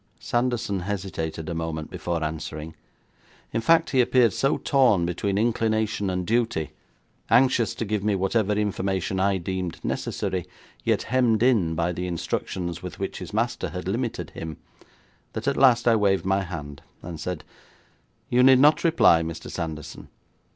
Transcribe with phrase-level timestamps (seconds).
[0.19, 2.73] Sanderson hesitated a moment before answering;
[3.53, 6.71] in fact, he appeared so torn between inclination and duty;
[7.29, 10.47] anxious to give me whatever information I deemed necessary,
[10.83, 14.57] yet hemmed in by the instructions with which his master had limited him,
[15.33, 17.43] that at last I waved my hand and said:
[18.27, 19.51] 'You need not reply, Mr.
[19.51, 20.07] Sanderson.